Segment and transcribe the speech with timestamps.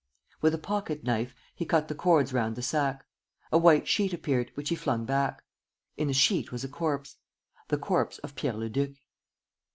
[0.41, 3.05] With a pocket knife, he cut the cords round the sack.
[3.51, 5.43] A white sheet appeared, which he flung back.
[5.95, 7.17] In the sheet was a corpse,
[7.67, 8.93] the corpse of Pierre Leduc.